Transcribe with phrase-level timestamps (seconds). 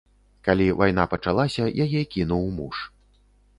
[0.45, 2.83] Калі вайна пачалася, яе кінуў муж.